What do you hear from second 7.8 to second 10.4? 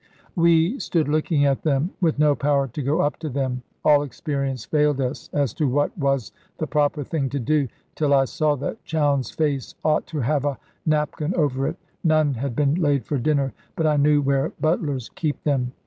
till I saw that Chowne's face ought to